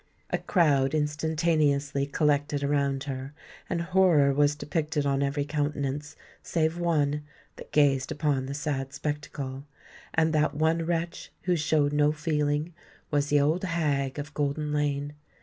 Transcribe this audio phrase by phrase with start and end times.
[0.31, 3.33] A crowd instantaneously collected around her;
[3.69, 7.21] and horror was depicted on every countenance, save one,
[7.57, 9.67] that gazed upon the sad spectacle.
[10.15, 12.73] And that one wretch who showed no feeling,
[13.11, 15.13] was the old hag of Golden Lane.